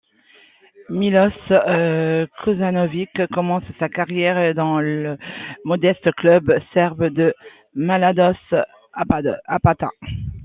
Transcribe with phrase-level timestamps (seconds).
[0.99, 1.37] Miloš
[2.41, 5.15] Kosanović commence sa carrière dans le
[5.63, 7.31] modeste club serbe du
[7.75, 8.55] Mladost
[8.95, 9.91] Apatin.